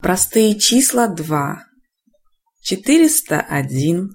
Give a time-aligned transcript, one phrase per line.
[0.00, 1.64] Простые числа 2.
[2.62, 4.10] 401,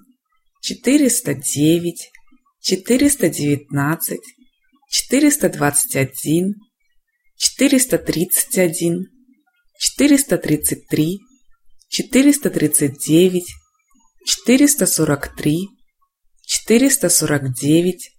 [0.62, 2.10] 409,
[2.62, 4.18] 419,
[4.88, 6.54] 421,
[7.36, 9.10] 431,
[9.78, 11.18] 433,
[11.90, 13.44] 439,
[14.46, 15.68] 443,
[16.46, 18.10] 449,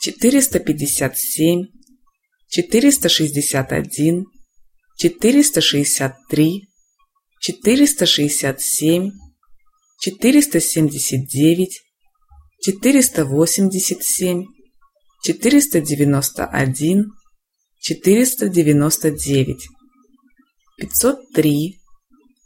[0.00, 1.68] 457,
[2.48, 4.24] 461,
[4.96, 6.73] 463,
[7.46, 9.12] 467,
[10.00, 11.68] 479,
[12.62, 14.46] 487,
[15.22, 17.12] 491,
[17.82, 19.58] 499,
[20.78, 21.78] 503,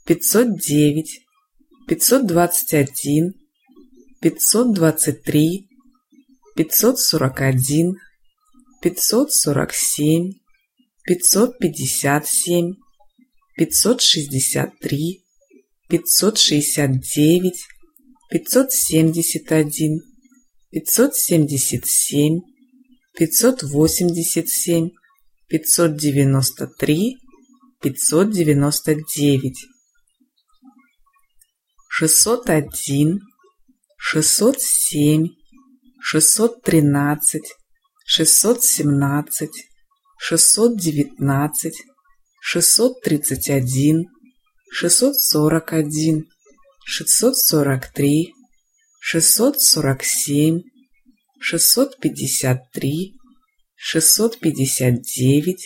[0.04, 1.04] 509,
[1.86, 3.34] 521,
[4.20, 5.68] 523,
[6.56, 7.94] 541,
[8.82, 10.40] 547,
[11.06, 12.87] 557,
[13.58, 15.20] 563,
[15.88, 17.52] 569,
[18.30, 20.00] 571,
[20.70, 22.42] 577,
[23.18, 24.92] 587,
[25.48, 27.18] 593,
[27.80, 29.52] 599,
[31.90, 33.18] 601,
[33.98, 35.36] 607,
[36.00, 37.42] 613,
[38.06, 39.50] 617,
[40.20, 41.87] 619,
[42.42, 44.06] 631,
[44.72, 46.26] 641,
[46.86, 48.32] 643,
[49.02, 50.62] 647,
[51.40, 53.14] 653,
[53.76, 55.56] 659,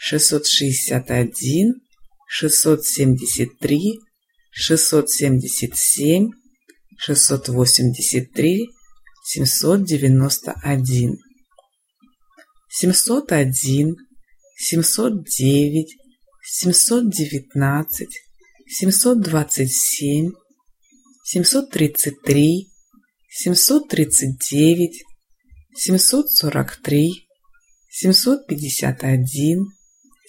[0.00, 1.80] 661,
[2.28, 4.00] 673,
[4.52, 6.30] 677,
[6.98, 8.68] 683,
[9.24, 11.18] 791,
[12.68, 13.96] 701,
[14.58, 16.03] 709,
[16.46, 18.06] 719,
[18.68, 20.32] 727,
[21.24, 22.68] 733,
[23.30, 24.90] 739,
[25.74, 27.26] 743,
[27.90, 29.66] 751,